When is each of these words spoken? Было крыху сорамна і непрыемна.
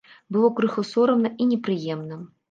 Было 0.35 0.47
крыху 0.59 0.83
сорамна 0.91 1.31
і 1.45 1.47
непрыемна. 1.51 2.19